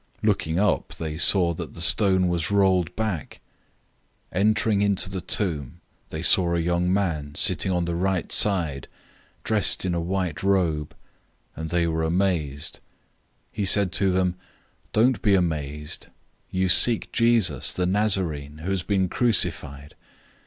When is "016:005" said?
4.33-4.37